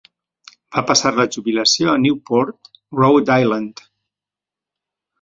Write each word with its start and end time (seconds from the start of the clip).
Va 0.77 0.83
passar 0.91 1.11
la 1.17 1.25
jubilació 1.35 1.93
a 1.93 1.97
Newport, 2.07 2.73
Rhode 3.03 3.39
Island. 3.47 3.89